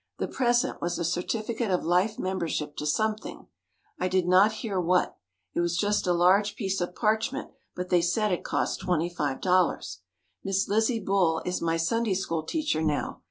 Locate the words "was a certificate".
0.81-1.69